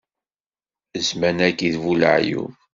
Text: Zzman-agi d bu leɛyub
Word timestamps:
Zzman-agi 1.01 1.69
d 1.73 1.75
bu 1.83 1.93
leɛyub 2.01 2.51